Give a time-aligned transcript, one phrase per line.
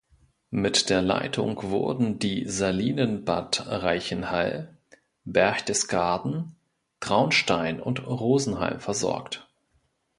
[0.49, 4.75] Mit der Leitung wurden die Salinen Bad Reichenhall,
[5.25, 6.55] Berchtesgaden,
[6.99, 9.47] Traunstein und Rosenheim versorgt.